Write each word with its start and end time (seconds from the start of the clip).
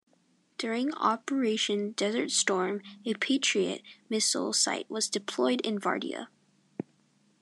During 0.57 0.95
Operation 0.95 1.91
Desert 1.91 2.31
Storm, 2.31 2.81
a 3.05 3.13
Patriot 3.13 3.83
missile 4.09 4.51
site 4.51 4.89
was 4.89 5.07
deployed 5.07 5.61
in 5.61 5.77
Vardia. 5.79 6.29